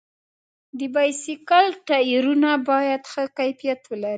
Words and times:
د 0.79 0.81
بایسکل 0.93 1.65
ټایرونه 1.87 2.51
باید 2.69 3.01
ښه 3.11 3.23
کیفیت 3.37 3.81
ولري. 3.89 4.09